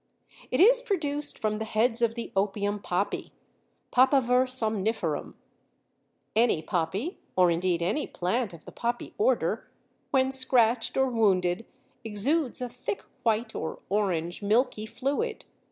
It 0.49 0.59
is 0.59 0.81
produced 0.81 1.37
from 1.37 1.59
the 1.59 1.63
heads 1.65 2.01
of 2.01 2.15
the 2.15 2.31
Opium 2.35 2.79
Poppy 2.79 3.33
(Papaver 3.91 4.49
somniferum). 4.49 5.35
Any 6.35 6.63
poppy 6.63 7.19
(or 7.35 7.51
indeed 7.51 7.83
any 7.83 8.07
plant 8.07 8.51
of 8.51 8.65
the 8.65 8.71
Poppy 8.71 9.13
order) 9.19 9.69
when 10.09 10.31
scratched 10.31 10.97
or 10.97 11.05
wounded 11.07 11.67
exudes 12.03 12.61
a 12.61 12.67
thick 12.69 13.03
white 13.21 13.53
or 13.53 13.77
orange 13.89 14.41
milky 14.41 14.87
fluid. 14.87 15.45